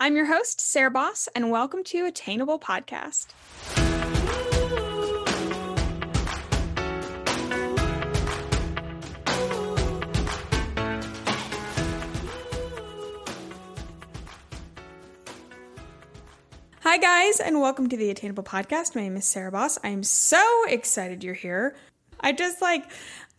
[0.00, 3.26] I'm your host, Sarah Boss, and welcome to Attainable Podcast.
[16.82, 18.94] Hi, guys, and welcome to the Attainable Podcast.
[18.94, 19.80] My name is Sarah Boss.
[19.82, 21.74] I'm so excited you're here.
[22.20, 22.84] I just like,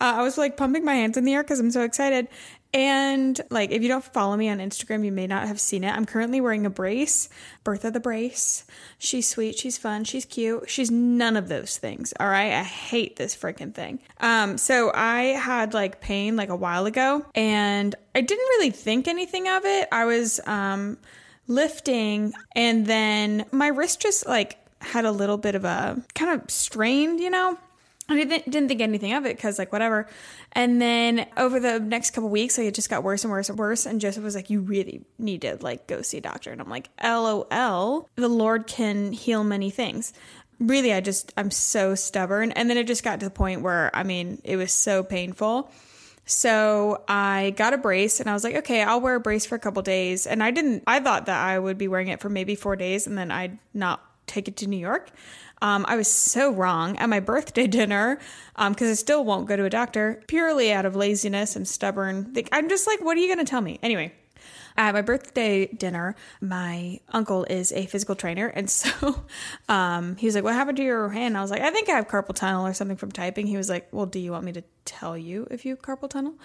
[0.02, 2.28] uh, I was like pumping my hands in the air because I'm so excited.
[2.74, 5.92] And like, if you don't follow me on Instagram, you may not have seen it.
[5.92, 7.28] I'm currently wearing a brace,
[7.64, 8.64] Bertha the brace.
[9.00, 10.70] She's sweet, she's fun, she's cute.
[10.70, 12.14] She's none of those things.
[12.20, 12.54] All right.
[12.54, 14.00] I hate this freaking thing.
[14.20, 19.08] Um, so I had like pain like a while ago and I didn't really think
[19.08, 19.88] anything of it.
[19.92, 20.98] I was um
[21.48, 26.50] lifting and then my wrist just like had a little bit of a kind of
[26.52, 27.58] strained, you know?
[28.10, 30.08] I didn't, didn't think anything of it because, like, whatever.
[30.54, 33.58] And then over the next couple weeks, like, it just got worse and worse and
[33.58, 33.86] worse.
[33.86, 36.52] And Joseph was like, You really need to, like, go see a doctor.
[36.52, 40.12] And I'm like, LOL, the Lord can heal many things.
[40.60, 42.52] Really, I just, I'm so stubborn.
[42.52, 45.72] And then it just got to the point where, I mean, it was so painful.
[46.26, 49.56] So I got a brace and I was like, okay, I'll wear a brace for
[49.56, 50.28] a couple days.
[50.28, 53.08] And I didn't, I thought that I would be wearing it for maybe four days
[53.08, 55.10] and then I'd not take it to New York.
[55.62, 58.20] Um, I was so wrong at my birthday dinner
[58.56, 62.34] because um, I still won't go to a doctor purely out of laziness and stubborn.
[62.52, 63.80] I'm just like, what are you going to tell me?
[63.84, 64.14] Anyway,
[64.78, 68.48] at my birthday dinner, my uncle is a physical trainer.
[68.48, 69.24] And so
[69.68, 71.38] um, he was like, What happened to your hand?
[71.38, 73.46] I was like, I think I have carpal tunnel or something from typing.
[73.46, 76.10] He was like, Well, do you want me to tell you if you have carpal
[76.10, 76.36] tunnel?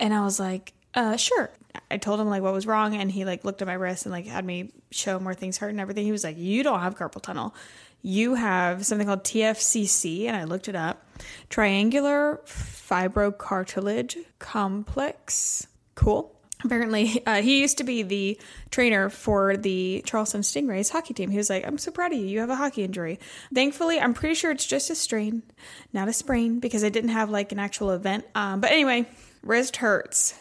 [0.00, 1.50] And I was like, uh, sure.
[1.90, 4.12] I told him like what was wrong, and he like looked at my wrist and
[4.12, 6.04] like had me show him where things hurt and everything.
[6.04, 7.54] He was like, "You don't have carpal tunnel
[8.02, 11.04] you have something called TFCC, and I looked it up
[11.48, 15.66] triangular fibrocartilage complex.
[15.94, 16.34] Cool.
[16.64, 21.30] Apparently, uh, he used to be the trainer for the Charleston Stingrays hockey team.
[21.30, 22.26] He was like, I'm so proud of you.
[22.26, 23.20] You have a hockey injury.
[23.54, 25.44] Thankfully, I'm pretty sure it's just a strain,
[25.92, 28.24] not a sprain, because I didn't have like an actual event.
[28.34, 29.06] Um, but anyway,
[29.42, 30.34] wrist hurts.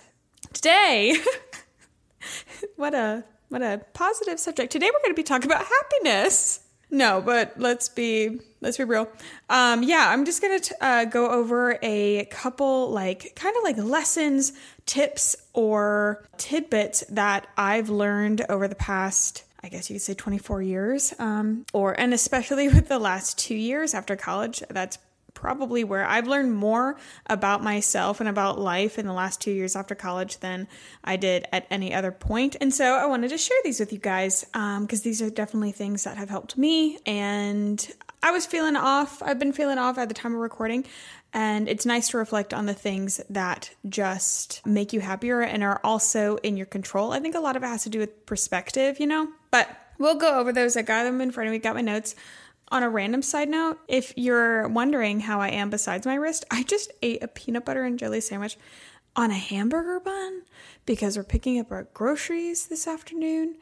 [0.53, 1.15] Today,
[2.77, 4.71] what a what a positive subject.
[4.71, 6.66] Today we're going to be talking about happiness.
[6.89, 9.09] No, but let's be let's be real.
[9.49, 13.77] Um, yeah, I'm just gonna t- uh, go over a couple like kind of like
[13.77, 14.53] lessons,
[14.85, 19.43] tips, or tidbits that I've learned over the past.
[19.63, 23.55] I guess you could say 24 years, um, or and especially with the last two
[23.55, 24.63] years after college.
[24.69, 24.97] That's
[25.37, 29.75] probably where I've learned more about myself and about life in the last two years
[29.75, 30.67] after college than
[31.03, 32.55] I did at any other point.
[32.59, 35.73] And so I wanted to share these with you guys because um, these are definitely
[35.73, 36.97] things that have helped me.
[37.05, 37.87] And
[38.23, 39.21] I was feeling off.
[39.21, 40.85] I've been feeling off at the time of recording.
[41.33, 45.79] And it's nice to reflect on the things that just make you happier and are
[45.83, 47.11] also in your control.
[47.11, 49.27] I think a lot of it has to do with perspective, you know?
[49.51, 49.69] But
[49.99, 50.75] we'll go over those.
[50.75, 52.15] I got them in front of me, got my notes.
[52.69, 56.63] On a random side note, if you're wondering how I am besides my wrist, I
[56.63, 58.57] just ate a peanut butter and jelly sandwich
[59.15, 60.43] on a hamburger bun
[60.85, 63.55] because we're picking up our groceries this afternoon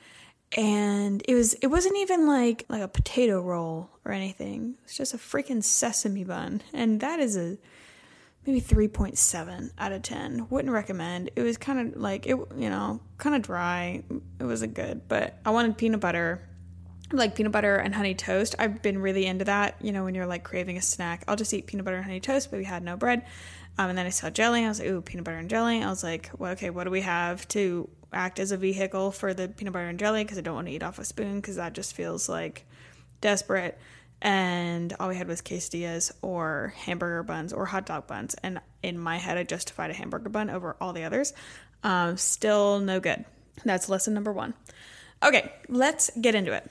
[0.57, 4.75] and it was it wasn't even like like a potato roll or anything.
[4.83, 7.57] It's just a freaking sesame bun and that is a
[8.45, 10.47] maybe 3.7 out of 10.
[10.49, 11.31] Wouldn't recommend.
[11.35, 14.03] It was kind of like it you know, kind of dry.
[14.39, 16.41] It wasn't good, but I wanted peanut butter
[17.17, 18.55] like peanut butter and honey toast.
[18.59, 19.75] I've been really into that.
[19.81, 22.19] You know, when you're like craving a snack, I'll just eat peanut butter and honey
[22.19, 23.25] toast, but we had no bread.
[23.77, 24.63] Um, and then I saw jelly.
[24.63, 25.83] I was like, ooh, peanut butter and jelly.
[25.83, 29.33] I was like, well, okay, what do we have to act as a vehicle for
[29.33, 30.23] the peanut butter and jelly?
[30.23, 32.65] Because I don't want to eat off a spoon because that just feels like
[33.21, 33.77] desperate.
[34.21, 38.35] And all we had was quesadillas or hamburger buns or hot dog buns.
[38.35, 41.33] And in my head, I justified a hamburger bun over all the others.
[41.83, 43.25] Um, still no good.
[43.63, 44.53] That's lesson number one.
[45.23, 46.69] Okay, let's get into it.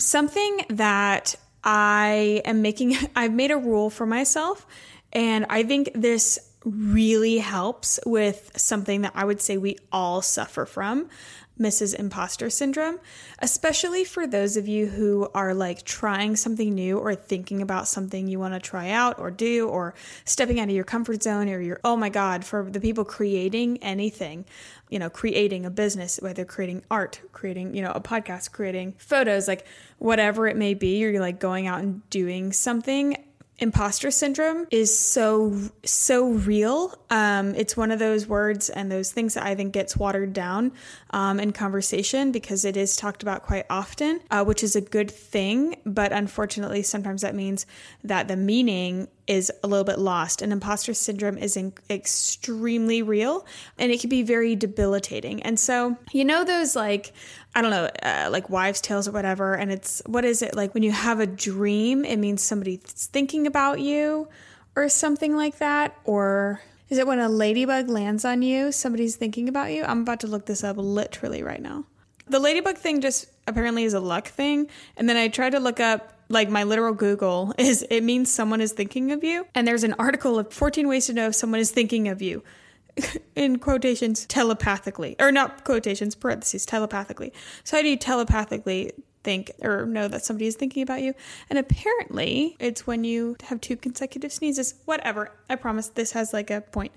[0.00, 4.66] Something that I am making, I've made a rule for myself,
[5.12, 10.66] and I think this really helps with something that I would say we all suffer
[10.66, 11.08] from.
[11.60, 11.94] Mrs.
[11.98, 12.98] Imposter Syndrome,
[13.38, 18.26] especially for those of you who are like trying something new or thinking about something
[18.26, 19.94] you want to try out or do or
[20.24, 23.78] stepping out of your comfort zone or your, oh my God, for the people creating
[23.82, 24.44] anything
[24.90, 29.46] you know, creating a business, whether creating art, creating, you know, a podcast, creating photos,
[29.46, 29.64] like
[29.98, 33.16] whatever it may be, you're like going out and doing something
[33.60, 35.54] imposter syndrome is so
[35.84, 36.94] so real.
[37.10, 40.72] Um, it's one of those words and those things that i think gets watered down
[41.10, 45.10] um, in conversation because it is talked about quite often uh, which is a good
[45.10, 45.76] thing.
[45.84, 47.66] But unfortunately sometimes that means
[48.04, 50.42] that the meaning is a little bit lost.
[50.42, 53.46] And imposter syndrome is in- extremely real
[53.78, 55.42] and it can be very debilitating.
[55.42, 57.12] And so you know those like
[57.54, 59.54] I don't know, uh, like wives' tales or whatever.
[59.54, 60.54] And it's, what is it?
[60.54, 64.28] Like when you have a dream, it means somebody's thinking about you
[64.76, 65.96] or something like that.
[66.04, 69.84] Or is it when a ladybug lands on you, somebody's thinking about you?
[69.84, 71.84] I'm about to look this up literally right now.
[72.28, 74.68] The ladybug thing just apparently is a luck thing.
[74.96, 78.60] And then I tried to look up like my literal Google is it means someone
[78.60, 79.46] is thinking of you.
[79.54, 82.42] And there's an article of 14 ways to know if someone is thinking of you.
[83.36, 87.32] In quotations telepathically or not quotations parentheses telepathically.
[87.64, 88.92] So how do you telepathically
[89.22, 91.14] think or know that somebody is thinking about you?
[91.48, 94.74] And apparently it's when you have two consecutive sneezes.
[94.84, 95.32] Whatever.
[95.48, 96.92] I promise this has like a point.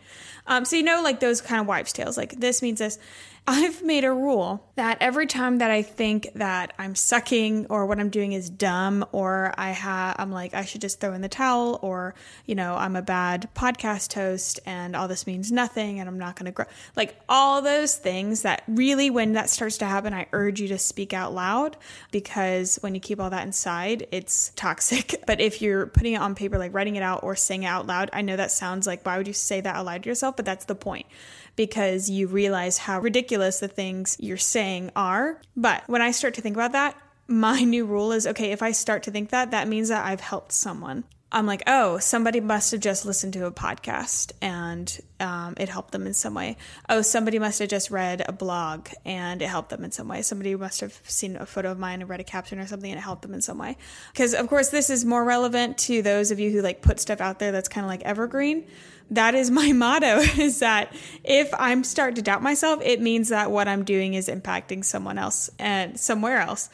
[0.48, 2.18] Um, so you know like those kind of wives tales.
[2.18, 2.98] Like this means this
[3.46, 8.00] I've made a rule that every time that I think that I'm sucking or what
[8.00, 11.28] I'm doing is dumb or I have I'm like I should just throw in the
[11.28, 16.08] towel or you know I'm a bad podcast host and all this means nothing and
[16.08, 19.86] I'm not going to grow like all those things that really when that starts to
[19.86, 21.76] happen I urge you to speak out loud
[22.12, 25.16] because when you keep all that inside it's toxic.
[25.26, 27.88] But if you're putting it on paper like writing it out or saying it out
[27.88, 30.38] loud I know that sounds like why would you say that out loud to yourself?
[30.38, 31.08] But that's the point
[31.56, 35.40] because you realize how ridiculous the things you're saying are.
[35.56, 36.98] But when I start to think about that,
[37.28, 40.22] my new rule is okay, if I start to think that, that means that I've
[40.22, 41.04] helped someone.
[41.34, 45.92] I'm like, oh, somebody must have just listened to a podcast and um, it helped
[45.92, 46.58] them in some way.
[46.88, 50.22] Oh, somebody must have just read a blog and it helped them in some way.
[50.22, 53.00] Somebody must have seen a photo of mine and read a caption or something and
[53.00, 53.78] it helped them in some way.
[54.12, 57.20] Because, of course, this is more relevant to those of you who like put stuff
[57.20, 58.68] out there that's kind of like evergreen
[59.14, 63.52] that is my motto is that if I'm starting to doubt myself, it means that
[63.52, 66.70] what I'm doing is impacting someone else and somewhere else.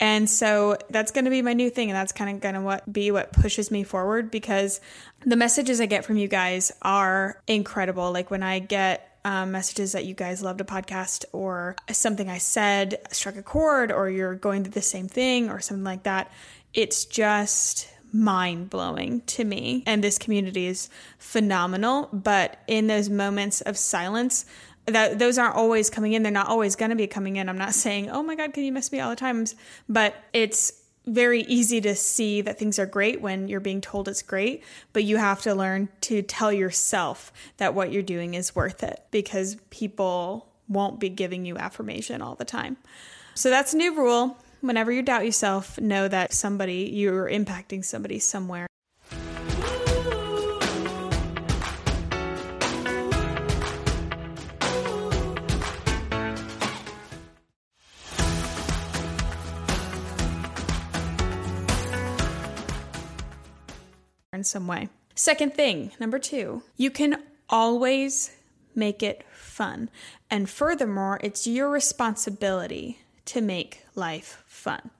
[0.00, 1.90] And so that's going to be my new thing.
[1.90, 4.80] And that's kind of going to what be what pushes me forward because
[5.24, 8.10] the messages I get from you guys are incredible.
[8.10, 12.38] Like when I get um, messages that you guys loved a podcast or something I
[12.38, 16.32] said struck a chord or you're going through the same thing or something like that.
[16.74, 19.82] It's just mind blowing to me.
[19.86, 20.88] And this community is
[21.18, 22.08] phenomenal.
[22.12, 24.44] But in those moments of silence,
[24.86, 26.22] that those aren't always coming in.
[26.22, 27.48] They're not always going to be coming in.
[27.48, 29.54] I'm not saying, oh my God, can you miss me all the times?
[29.88, 30.72] But it's
[31.06, 34.62] very easy to see that things are great when you're being told it's great,
[34.92, 39.02] but you have to learn to tell yourself that what you're doing is worth it
[39.10, 42.76] because people won't be giving you affirmation all the time.
[43.34, 44.36] So that's a new rule.
[44.62, 48.68] Whenever you doubt yourself, know that somebody, you're impacting somebody somewhere.
[64.32, 64.88] in some way.
[65.14, 68.30] Second thing, number two, you can always
[68.74, 69.90] make it fun.
[70.30, 74.90] And furthermore, it's your responsibility to make life fun.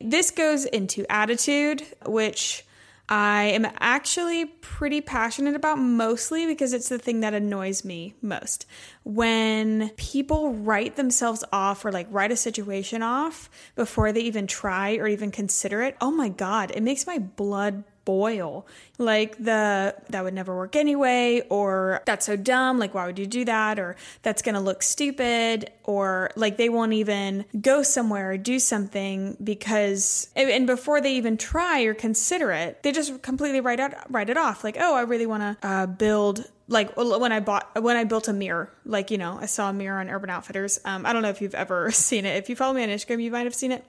[0.00, 2.64] This goes into attitude, which
[3.08, 8.66] I am actually pretty passionate about mostly because it's the thing that annoys me most.
[9.02, 14.96] When people write themselves off or like write a situation off before they even try
[14.96, 18.66] or even consider it, oh my God, it makes my blood boil.
[18.96, 23.26] Like the that would never work anyway, or that's so dumb, like why would you
[23.26, 23.78] do that?
[23.78, 29.36] Or that's gonna look stupid, or like they won't even go somewhere or do something
[29.44, 34.30] because and before they even try or consider it, they just completely write out write
[34.30, 34.64] it off.
[34.64, 38.32] Like, oh, I really wanna uh, build like when I bought when I built a
[38.34, 40.78] mirror, like you know, I saw a mirror on Urban Outfitters.
[40.84, 42.36] Um, I don't know if you've ever seen it.
[42.36, 43.84] If you follow me on Instagram, you might have seen it.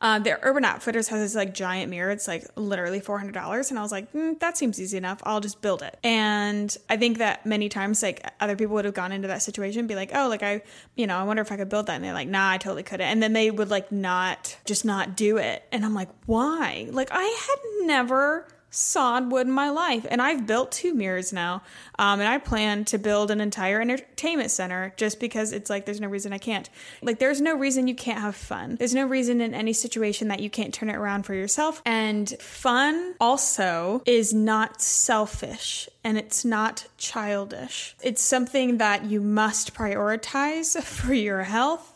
[0.00, 2.10] Uh, the Urban Outfitters has this like giant mirror.
[2.10, 5.20] It's like literally four hundred dollars, and I was like, mm, that seems easy enough.
[5.22, 5.96] I'll just build it.
[6.02, 9.80] And I think that many times, like other people would have gone into that situation,
[9.80, 10.62] and be like, oh, like I,
[10.96, 12.82] you know, I wonder if I could build that, and they're like, nah, I totally
[12.82, 13.06] couldn't.
[13.06, 16.88] And then they would like not just not do it, and I'm like, why?
[16.90, 20.06] Like I had never sawed wood in my life.
[20.10, 21.62] And I've built two mirrors now.
[21.98, 26.00] Um, and I plan to build an entire entertainment center just because it's like there's
[26.00, 26.68] no reason I can't.
[27.00, 28.76] Like, there's no reason you can't have fun.
[28.76, 31.80] There's no reason in any situation that you can't turn it around for yourself.
[31.86, 37.96] And fun also is not selfish and it's not childish.
[38.02, 41.93] It's something that you must prioritize for your health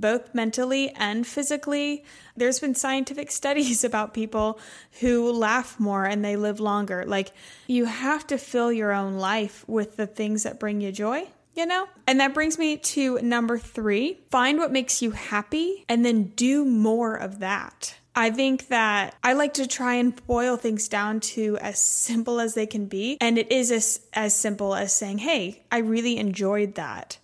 [0.00, 2.04] both mentally and physically.
[2.36, 4.58] There's been scientific studies about people
[5.00, 7.04] who laugh more and they live longer.
[7.06, 7.32] Like,
[7.66, 11.28] you have to fill your own life with the things that bring you joy.
[11.54, 11.86] You know?
[12.08, 16.64] And that brings me to number three find what makes you happy and then do
[16.64, 17.94] more of that.
[18.16, 22.54] I think that I like to try and boil things down to as simple as
[22.54, 23.18] they can be.
[23.20, 27.18] And it is as, as simple as saying, hey, I really enjoyed that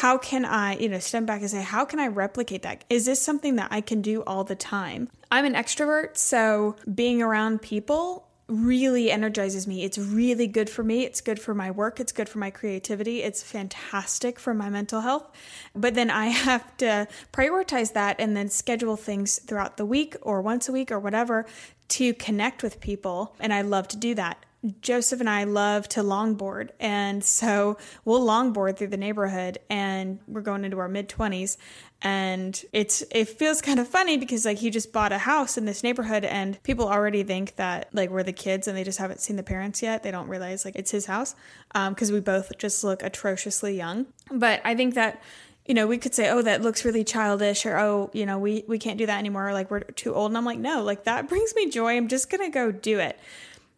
[0.00, 2.84] how can I, you know, step back and say, how can I replicate that?
[2.90, 5.08] Is this something that I can do all the time?
[5.30, 9.84] I'm an extrovert, so being around people really energizes me.
[9.84, 11.04] It's really good for me.
[11.04, 11.98] It's good for my work.
[11.98, 13.22] It's good for my creativity.
[13.22, 15.30] It's fantastic for my mental health.
[15.74, 20.42] But then I have to prioritize that and then schedule things throughout the week or
[20.42, 21.46] once a week or whatever
[21.88, 23.34] to connect with people.
[23.40, 24.44] And I love to do that.
[24.80, 26.70] Joseph and I love to longboard.
[26.80, 31.56] And so we'll longboard through the neighborhood and we're going into our mid 20s
[32.02, 35.64] and it's it feels kind of funny because like he just bought a house in
[35.64, 39.20] this neighborhood and people already think that like we're the kids and they just haven't
[39.20, 40.02] seen the parents yet.
[40.02, 41.34] They don't realize like it's his house
[41.72, 44.06] because um, we both just look atrociously young.
[44.30, 45.22] But i think that
[45.66, 48.64] you know we could say oh that looks really childish or oh you know we
[48.68, 51.28] we can't do that anymore like we're too old and i'm like no like that
[51.30, 51.96] brings me joy.
[51.96, 53.18] I'm just gonna go do it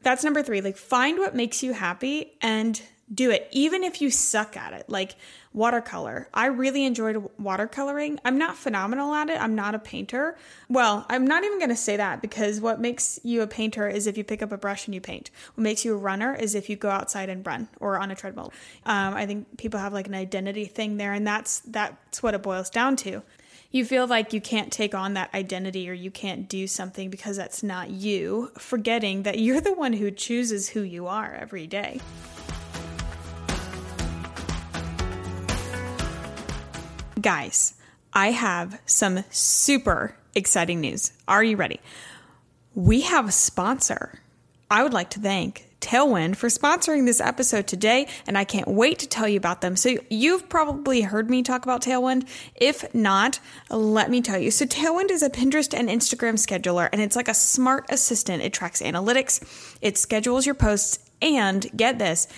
[0.02, 0.60] that's number three.
[0.60, 2.80] Like find what makes you happy and
[3.12, 4.88] do it even if you suck at it.
[4.88, 5.16] Like
[5.52, 6.28] watercolor.
[6.32, 8.18] I really enjoyed watercoloring.
[8.24, 9.40] I'm not phenomenal at it.
[9.40, 10.36] I'm not a painter.
[10.68, 14.06] Well i'm not even going to say that because what makes you a painter is
[14.06, 15.30] if you pick up a brush and you paint.
[15.54, 18.14] What makes you a runner is if you go outside and run or on a
[18.14, 18.52] treadmill.
[18.84, 22.42] Um, i think people have like an identity thing there and that's that's what it
[22.42, 23.22] boils down to
[23.70, 27.36] you feel like you can't take on that identity or you can't do something because
[27.36, 32.00] that's not you, forgetting that you're the one who chooses who you are every day.
[37.20, 37.74] Guys,
[38.14, 41.12] I have some super exciting news.
[41.26, 41.80] Are you ready?
[42.74, 44.20] We have a sponsor.
[44.70, 48.98] I would like to thank Tailwind for sponsoring this episode today, and I can't wait
[48.98, 49.76] to tell you about them.
[49.76, 52.28] So, you've probably heard me talk about Tailwind.
[52.54, 54.50] If not, let me tell you.
[54.50, 58.42] So, Tailwind is a Pinterest and Instagram scheduler, and it's like a smart assistant.
[58.42, 59.42] It tracks analytics,
[59.80, 62.28] it schedules your posts, and get this,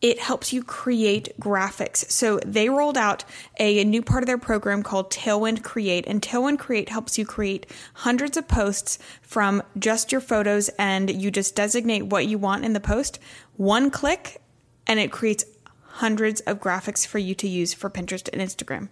[0.00, 2.10] it helps you create graphics.
[2.10, 3.24] So they rolled out
[3.58, 7.66] a new part of their program called Tailwind Create, and Tailwind Create helps you create
[7.94, 12.72] hundreds of posts from just your photos, and you just designate what you want in
[12.72, 13.18] the post.
[13.56, 14.40] One click,
[14.86, 15.44] and it creates
[15.82, 18.88] hundreds of graphics for you to use for Pinterest and Instagram.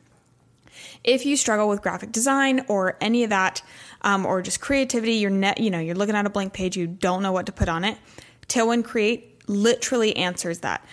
[1.02, 3.62] If you struggle with graphic design or any of that,
[4.02, 6.86] um, or just creativity, you're net, you know, you're looking at a blank page, you
[6.86, 7.96] don't know what to put on it.
[8.46, 10.84] Tailwind Create literally answers that.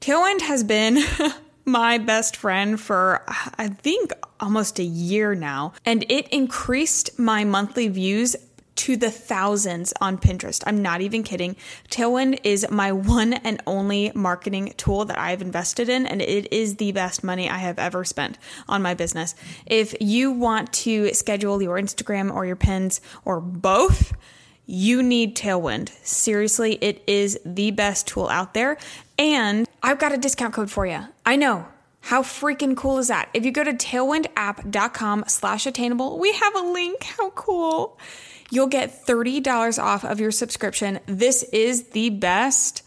[0.00, 0.98] Tailwind has been
[1.64, 3.22] my best friend for,
[3.56, 8.36] I think, almost a year now, and it increased my monthly views
[8.74, 10.62] to the thousands on Pinterest.
[10.66, 11.56] I'm not even kidding.
[11.90, 16.76] Tailwind is my one and only marketing tool that I've invested in, and it is
[16.76, 19.34] the best money I have ever spent on my business.
[19.66, 24.14] If you want to schedule your Instagram or your pins or both,
[24.66, 25.90] you need Tailwind.
[26.04, 28.78] Seriously, it is the best tool out there.
[29.18, 31.00] And I've got a discount code for you.
[31.26, 31.66] I know.
[32.00, 33.28] How freaking cool is that?
[33.32, 37.04] If you go to tailwindapp.com slash attainable, we have a link.
[37.04, 37.98] How cool.
[38.50, 40.98] You'll get $30 off of your subscription.
[41.06, 42.82] This is the best,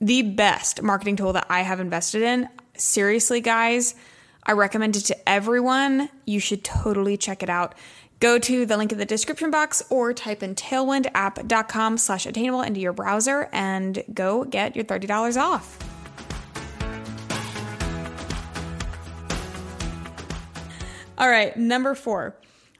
[0.00, 2.48] the best marketing tool that I have invested in.
[2.76, 3.94] Seriously, guys,
[4.42, 6.08] I recommend it to everyone.
[6.24, 7.74] You should totally check it out.
[8.18, 12.80] Go to the link in the description box or type in tailwindapp.com slash attainable into
[12.80, 15.78] your browser and go get your $30 off.
[21.18, 22.36] All right, number four,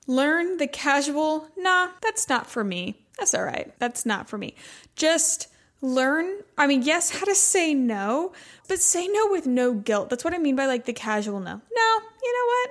[0.06, 2.96] learn the casual, nah, that's not for me.
[3.18, 3.72] That's all right.
[3.78, 4.54] That's not for me.
[4.94, 5.48] Just
[5.80, 8.32] learn, I mean, yes, how to say no,
[8.68, 10.10] but say no with no guilt.
[10.10, 11.62] That's what I mean by like the casual no.
[11.74, 12.70] No, you know what?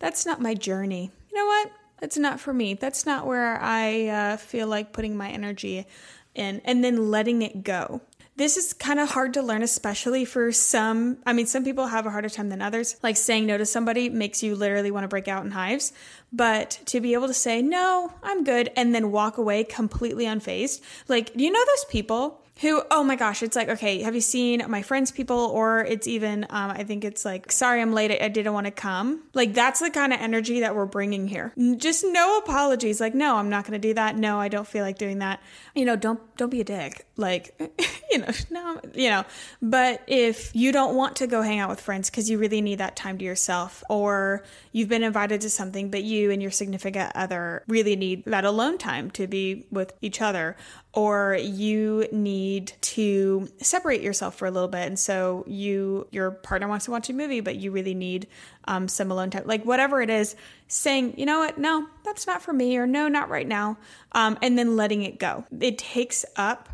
[0.00, 1.72] That's not my journey you know what?
[2.00, 2.74] That's not for me.
[2.74, 5.86] That's not where I uh, feel like putting my energy
[6.34, 8.02] in, and then letting it go.
[8.36, 11.18] This is kind of hard to learn, especially for some.
[11.26, 12.96] I mean, some people have a harder time than others.
[13.02, 15.92] Like saying no to somebody makes you literally want to break out in hives.
[16.32, 20.82] But to be able to say, no, I'm good, and then walk away completely unfazed.
[21.08, 24.20] Like, do you know those people who oh my gosh it's like okay have you
[24.20, 25.34] seen my friends people?
[25.34, 28.70] Or it's even um, i think it's like sorry i'm late i didn't want to
[28.70, 29.22] come.
[29.34, 31.52] Like that's the kind of energy that we're bringing here.
[31.76, 34.16] Just no apologies like no i'm not going to do that.
[34.16, 35.40] No i don't feel like doing that.
[35.74, 37.06] You know don't don't be a dick.
[37.16, 37.54] Like
[38.10, 39.24] you know no you know.
[39.60, 42.78] But if you don't want to go hang out with friends because you really need
[42.78, 47.12] that time to yourself or you've been invited to something but you and your significant
[47.14, 50.56] other really need that alone time to be with each other
[50.94, 54.86] or you need to separate yourself for a little bit.
[54.86, 58.28] And so you your partner wants to watch a movie but you really need
[58.66, 60.36] um, some alone time like whatever it is
[60.68, 61.58] saying you know what?
[61.58, 63.76] No that's not for me or no not right now
[64.12, 65.44] um, and then letting it go.
[65.60, 66.68] It takes up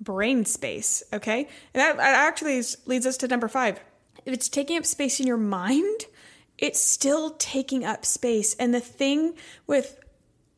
[0.00, 1.48] brain space okay?
[1.72, 3.80] And that, actually leads us to number five.
[4.26, 6.06] If it's taking up space in your mind,
[6.58, 8.54] it's still taking up space.
[8.54, 9.34] And the thing
[9.66, 9.98] with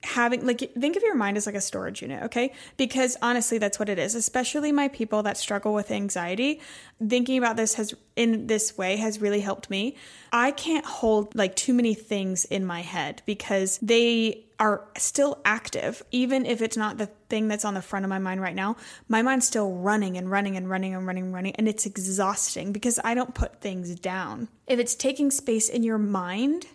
[0.07, 2.53] having like think of your mind as like a storage unit okay?
[2.77, 6.61] Because honestly that's what it is especially my people that struggle with anxiety.
[7.07, 9.97] Thinking about this has in this way has really helped me.
[10.33, 16.03] I can't hold like too many things in my head because they are still active.
[16.11, 18.77] Even if it's not the thing that's on the front of my mind right now
[19.09, 22.73] my mind's still running and running and running and running and running and it's exhausting
[22.73, 24.49] because i don't put things down.
[24.67, 26.67] If it's taking space in your mind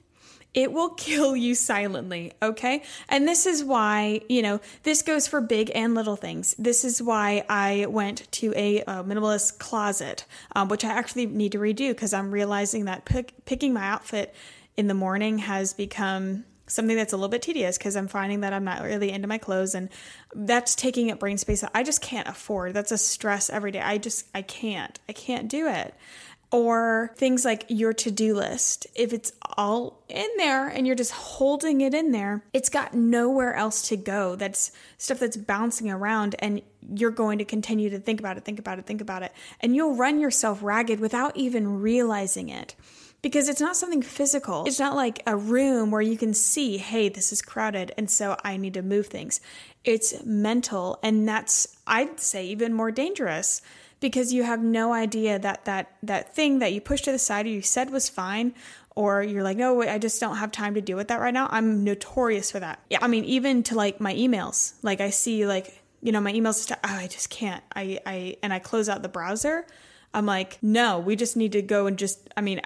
[0.53, 2.83] it will kill you silently, okay?
[3.07, 6.55] And this is why, you know, this goes for big and little things.
[6.59, 11.53] This is why I went to a, a minimalist closet, um, which I actually need
[11.53, 14.35] to redo because I'm realizing that pick, picking my outfit
[14.75, 18.53] in the morning has become something that's a little bit tedious because I'm finding that
[18.53, 19.89] I'm not really into my clothes and
[20.33, 22.73] that's taking up brain space that I just can't afford.
[22.73, 23.81] That's a stress every day.
[23.81, 24.97] I just, I can't.
[25.09, 25.93] I can't do it
[26.51, 28.85] or things like your to do list.
[28.93, 33.55] If it's all in there and you're just holding it in there, it's got nowhere
[33.55, 34.35] else to go.
[34.35, 36.61] That's stuff that's bouncing around, and
[36.93, 39.31] you're going to continue to think about it, think about it, think about it.
[39.61, 42.75] And you'll run yourself ragged without even realizing it
[43.21, 44.65] because it's not something physical.
[44.65, 48.35] It's not like a room where you can see, hey, this is crowded, and so
[48.43, 49.39] I need to move things.
[49.85, 53.61] It's mental, and that's, I'd say, even more dangerous
[54.01, 57.45] because you have no idea that that that thing that you pushed to the side
[57.45, 58.53] or you said was fine
[58.95, 61.47] or you're like no i just don't have time to deal with that right now.
[61.49, 62.81] I'm notorious for that.
[62.89, 64.73] Yeah i mean even to like my emails.
[64.81, 67.63] Like i see like you know my emails oh, i just can't.
[67.73, 69.65] I i and i close out the browser.
[70.13, 72.61] I'm like no we just need to go and just i mean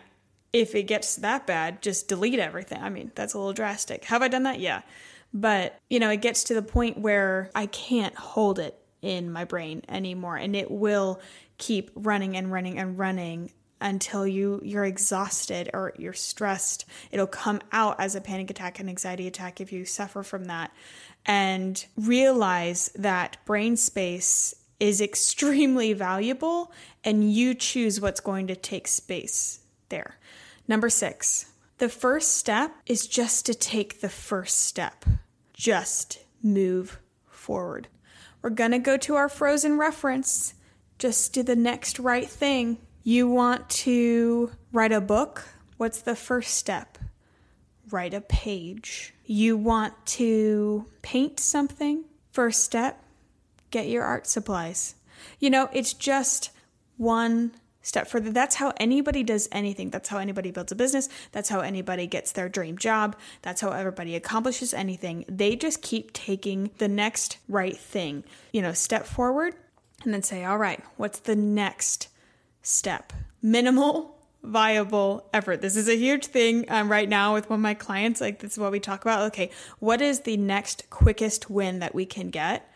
[0.53, 2.81] if it gets that bad just delete everything.
[2.81, 4.05] I mean that's a little drastic.
[4.05, 4.59] Have i done that?
[4.59, 4.81] Yeah.
[5.33, 9.45] But you know it gets to the point where i can't hold it in my
[9.45, 11.21] brain anymore and it will
[11.59, 16.85] keep running and running and running until you you're exhausted or you're stressed.
[17.11, 20.71] It'll come out as a panic attack and anxiety attack if you suffer from that.
[21.25, 26.71] And realize that brain space is extremely valuable
[27.03, 30.17] and you choose what's going to take space there.
[30.67, 35.03] Number 6 the first step is just to take the first step.
[35.53, 37.89] Just move forward
[38.41, 40.53] we're going to go to our frozen reference.
[40.99, 42.77] Just do the next right thing.
[43.03, 45.43] You want to write a book?
[45.77, 46.97] What's the first step?
[47.91, 49.13] Write a page.
[49.25, 52.05] You want to paint something?
[52.31, 53.03] First step,
[53.71, 54.95] get your art supplies.
[55.39, 56.51] You know, it's just
[56.97, 57.51] one
[57.85, 58.31] step further.
[58.31, 59.91] That's how anybody does anything.
[59.91, 61.07] That's how anybody builds a business.
[61.31, 63.15] That's how anybody gets their dream job.
[63.43, 65.23] That's how everybody accomplishes anything.
[65.29, 69.55] They just keep taking the next right thing, you know, step forward
[70.03, 72.09] and then say, all right, what's the next
[72.63, 73.13] step?
[73.41, 75.61] Minimal viable effort.
[75.61, 78.19] This is a huge thing um, right now with one of my clients.
[78.19, 79.27] Like, this is what we talk about.
[79.27, 82.69] Okay, what is the next quickest win that we can get?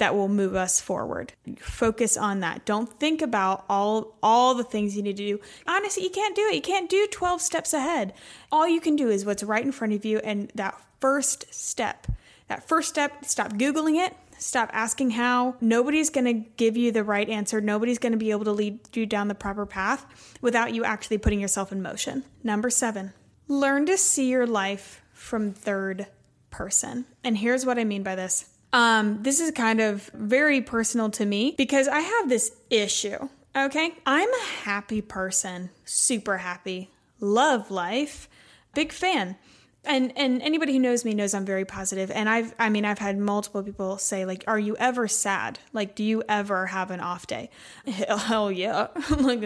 [0.00, 1.34] That will move us forward.
[1.58, 2.64] Focus on that.
[2.64, 5.40] Don't think about all all the things you need to do.
[5.66, 6.54] Honestly, you can't do it.
[6.54, 8.14] You can't do 12 steps ahead.
[8.50, 12.06] All you can do is what's right in front of you and that first step.
[12.48, 14.16] That first step, stop googling it.
[14.38, 15.56] Stop asking how.
[15.60, 17.60] Nobody's going to give you the right answer.
[17.60, 20.06] Nobody's going to be able to lead you down the proper path
[20.40, 22.24] without you actually putting yourself in motion.
[22.42, 23.12] Number 7.
[23.48, 26.06] Learn to see your life from third
[26.50, 27.04] person.
[27.22, 31.26] And here's what I mean by this um, this is kind of very personal to
[31.26, 33.28] me because I have this issue.
[33.56, 33.94] Okay.
[34.06, 38.28] I'm a happy person, super happy, love life,
[38.74, 39.36] big fan.
[39.84, 42.10] And and anybody who knows me knows I'm very positive.
[42.10, 45.58] And I've I mean I've had multiple people say like, "Are you ever sad?
[45.72, 47.48] Like, do you ever have an off day?"
[47.86, 48.88] Hell, yeah.
[49.10, 49.42] I'm like,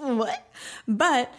[0.00, 0.52] what?
[0.88, 1.32] But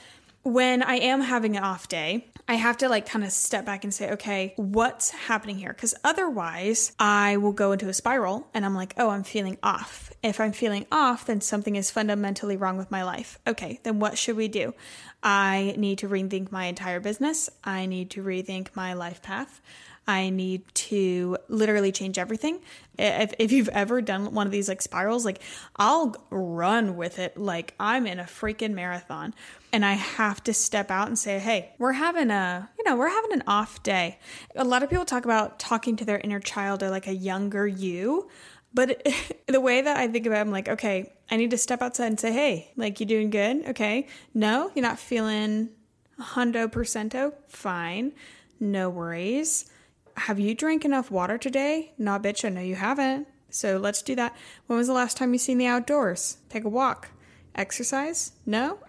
[0.49, 3.83] when I am having an off day, I have to like kind of step back
[3.83, 5.71] and say, okay, what's happening here?
[5.71, 10.11] Because otherwise, I will go into a spiral and I'm like, oh, I'm feeling off.
[10.23, 13.37] If I'm feeling off, then something is fundamentally wrong with my life.
[13.45, 14.73] Okay, then what should we do?
[15.21, 17.49] I need to rethink my entire business.
[17.63, 19.61] I need to rethink my life path.
[20.09, 22.61] I need to literally change everything.
[22.97, 25.39] If, if you've ever done one of these like spirals, like
[25.75, 29.35] I'll run with it like I'm in a freaking marathon
[29.71, 33.09] and I have to step out and say, hey, we're having a, you know, we're
[33.09, 34.17] having an off day.
[34.55, 37.67] A lot of people talk about talking to their inner child or like a younger
[37.67, 38.29] you.
[38.73, 39.07] But
[39.47, 42.07] the way that I think about it, I'm like, okay, I need to step outside
[42.07, 43.63] and say, hey, like, you doing good?
[43.67, 44.07] Okay.
[44.33, 45.69] No, you're not feeling
[46.19, 47.33] hundo percento?
[47.47, 48.13] Fine.
[48.59, 49.69] No worries
[50.19, 51.93] have you drank enough water today?
[51.97, 53.27] Nah, bitch, I know you haven't.
[53.49, 54.35] So let's do that.
[54.67, 56.37] When was the last time you seen the outdoors?
[56.49, 57.09] Take a walk.
[57.55, 58.33] Exercise?
[58.45, 58.79] No?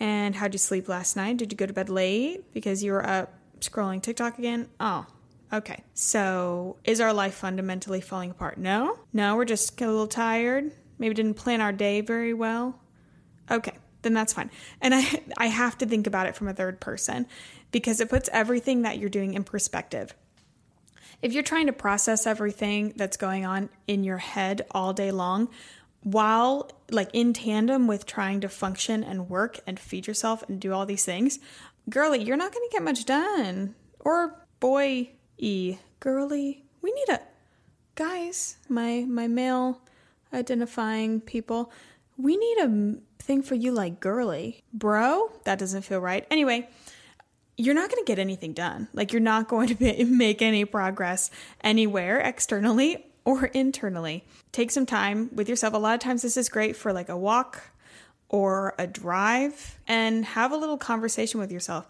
[0.00, 1.36] And how'd you sleep last night?
[1.36, 4.68] Did you go to bed late because you were up scrolling TikTok again?
[4.78, 5.06] Oh,
[5.52, 5.82] okay.
[5.94, 8.58] So is our life fundamentally falling apart?
[8.58, 10.70] No, no, we're just a little tired.
[10.98, 12.78] Maybe didn't plan our day very well.
[13.50, 14.50] Okay, then that's fine.
[14.80, 17.26] And I I have to think about it from a third person
[17.72, 20.14] because it puts everything that you're doing in perspective.
[21.20, 25.48] If you're trying to process everything that's going on in your head all day long,
[26.02, 30.72] while like in tandem with trying to function and work and feed yourself and do
[30.72, 31.38] all these things,
[31.90, 33.74] girly, you're not going to get much done.
[34.00, 37.20] Or boy, e girly, we need a
[37.96, 39.80] guys, my my male
[40.32, 41.72] identifying people,
[42.16, 44.62] we need a thing for you like girly.
[44.72, 46.26] Bro, that doesn't feel right.
[46.30, 46.68] Anyway,
[47.58, 48.88] you're not going to get anything done.
[48.94, 51.30] Like, you're not going to make any progress
[51.62, 54.24] anywhere externally or internally.
[54.52, 55.74] Take some time with yourself.
[55.74, 57.62] A lot of times, this is great for like a walk
[58.28, 61.86] or a drive and have a little conversation with yourself.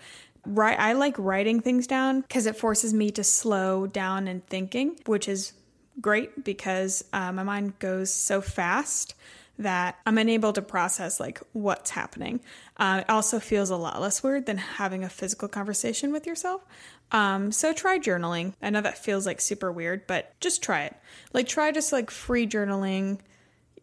[0.46, 4.98] Right, I like writing things down because it forces me to slow down and thinking,
[5.04, 5.52] which is
[6.00, 9.14] great because uh, my mind goes so fast
[9.58, 12.40] that I'm unable to process like what's happening.
[12.76, 16.64] Uh, it also feels a lot less weird than having a physical conversation with yourself.
[17.10, 18.54] Um, so try journaling.
[18.62, 20.96] I know that feels like super weird, but just try it.
[21.32, 23.18] Like try just like free journaling,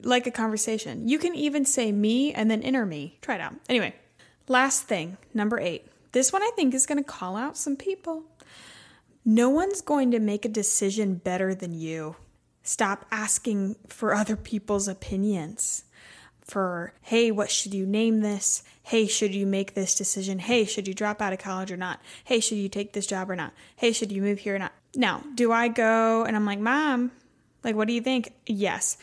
[0.02, 1.08] like a conversation.
[1.08, 3.18] You can even say me and then inner me.
[3.22, 3.56] Try it out.
[3.68, 3.96] Anyway,
[4.48, 5.88] last thing, number eight.
[6.14, 8.24] This one I think is going to call out some people.
[9.26, 12.16] No one's going to make a decision better than you.
[12.66, 15.84] Stop asking for other people's opinions.
[16.42, 18.64] For, hey, what should you name this?
[18.82, 20.40] Hey, should you make this decision?
[20.40, 22.02] Hey, should you drop out of college or not?
[22.24, 23.54] Hey, should you take this job or not?
[23.76, 24.74] Hey, should you move here or not?
[24.96, 27.12] Now, do I go and I'm like, Mom,
[27.64, 28.34] like, what do you think?
[28.48, 28.98] Yes.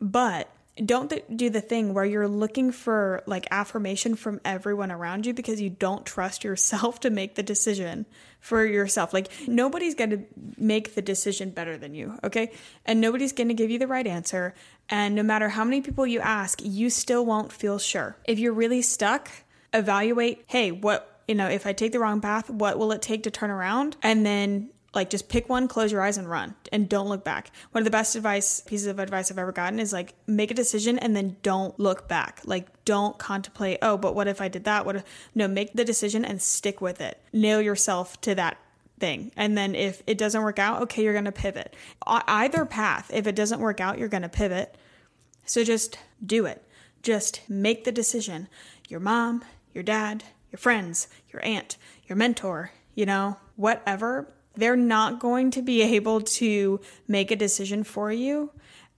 [0.00, 5.26] But don't th- do the thing where you're looking for like affirmation from everyone around
[5.26, 8.06] you because you don't trust yourself to make the decision
[8.40, 9.12] for yourself.
[9.12, 10.24] Like nobody's going to
[10.56, 12.52] make the decision better than you, okay?
[12.86, 14.54] And nobody's going to give you the right answer.
[14.88, 18.16] And no matter how many people you ask, you still won't feel sure.
[18.24, 19.30] If you're really stuck,
[19.74, 23.24] evaluate, hey, what, you know, if I take the wrong path, what will it take
[23.24, 23.96] to turn around?
[24.02, 27.50] And then like just pick one, close your eyes and run and don't look back.
[27.70, 30.54] One of the best advice pieces of advice I've ever gotten is like make a
[30.54, 32.42] decision and then don't look back.
[32.44, 34.84] Like don't contemplate, oh, but what if I did that?
[34.84, 37.20] What if no, make the decision and stick with it.
[37.32, 38.58] Nail yourself to that
[38.98, 39.32] thing.
[39.36, 41.74] And then if it doesn't work out, okay, you're going to pivot.
[42.06, 44.76] Either path, if it doesn't work out, you're going to pivot.
[45.44, 46.62] So just do it.
[47.02, 48.48] Just make the decision.
[48.88, 55.18] Your mom, your dad, your friends, your aunt, your mentor, you know, whatever they're not
[55.18, 58.50] going to be able to make a decision for you,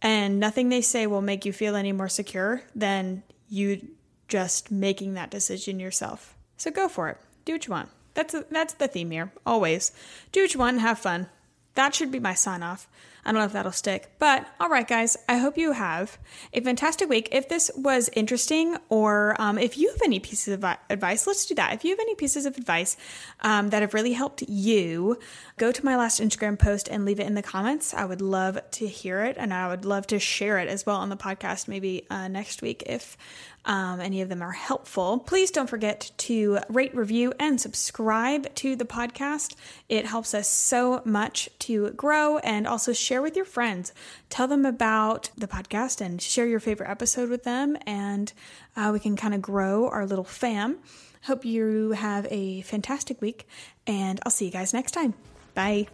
[0.03, 3.89] and nothing they say will make you feel any more secure than you
[4.29, 6.37] just making that decision yourself.
[6.57, 7.19] So go for it.
[7.45, 7.91] Do what you want.
[8.15, 9.33] That's that's the theme here.
[9.45, 9.93] Always
[10.33, 11.29] do what you want and have fun.
[11.75, 12.89] That should be my sign off.
[13.25, 14.13] I don't know if that'll stick.
[14.19, 16.19] But all right, guys, I hope you have
[16.53, 17.29] a fantastic week.
[17.33, 21.55] If this was interesting, or um, if you have any pieces of advice, let's do
[21.55, 21.75] that.
[21.75, 22.97] If you have any pieces of advice
[23.41, 25.19] um, that have really helped you,
[25.57, 27.95] go to my last Instagram post and leave it in the comments.
[27.95, 30.97] I would love to hear it, and I would love to share it as well
[30.97, 33.17] on the podcast maybe uh, next week if
[33.65, 35.19] um, any of them are helpful.
[35.19, 39.55] Please don't forget to rate, review, and subscribe to the podcast.
[39.89, 43.93] It helps us so much to grow and also share with your friends.
[44.29, 48.33] Tell them about the podcast and share your favorite episode with them, and
[48.75, 50.79] uh, we can kind of grow our little fam.
[51.23, 53.47] Hope you have a fantastic week,
[53.87, 55.15] and I'll see you guys next time.
[55.55, 55.87] Bye.